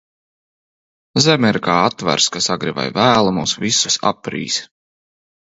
Zeme 1.25 1.51
ir 1.55 1.59
kā 1.67 1.75
atvars, 1.89 2.29
kas 2.37 2.49
agri 2.57 2.73
vai 2.79 2.87
vēlu 2.97 3.37
mūs 3.39 3.55
visus 3.67 4.03
aprīs. 4.15 4.59